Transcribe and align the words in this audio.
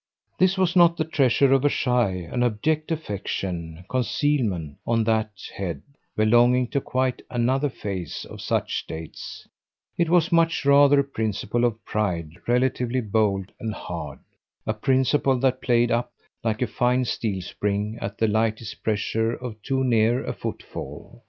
This 0.39 0.57
was 0.57 0.75
not 0.75 0.97
the 0.97 1.03
treasure 1.05 1.53
of 1.53 1.63
a 1.63 1.69
shy, 1.69 2.09
an 2.31 2.41
abject 2.41 2.91
affection 2.91 3.85
concealment, 3.87 4.79
on 4.83 5.03
that 5.03 5.29
head, 5.55 5.83
belonging 6.15 6.69
to 6.69 6.81
quite 6.81 7.21
another 7.29 7.69
phase 7.69 8.25
of 8.25 8.41
such 8.41 8.79
states; 8.79 9.47
it 9.99 10.09
was 10.09 10.31
much 10.31 10.65
rather 10.65 10.99
a 11.01 11.03
principle 11.03 11.65
of 11.65 11.85
pride 11.85 12.31
relatively 12.47 12.99
bold 13.01 13.51
and 13.59 13.75
hard, 13.75 14.17
a 14.65 14.73
principle 14.73 15.37
that 15.37 15.61
played 15.61 15.91
up 15.91 16.11
like 16.43 16.63
a 16.63 16.65
fine 16.65 17.05
steel 17.05 17.39
spring 17.43 17.99
at 18.01 18.17
the 18.17 18.27
lightest 18.27 18.81
pressure 18.81 19.33
of 19.35 19.61
too 19.61 19.83
near 19.83 20.25
a 20.25 20.33
footfall. 20.33 21.19